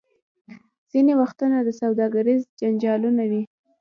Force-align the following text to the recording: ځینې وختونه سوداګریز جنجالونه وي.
ځینې 0.91 1.13
وختونه 1.21 1.57
سوداګریز 1.81 2.41
جنجالونه 2.59 3.23
وي. 3.31 3.41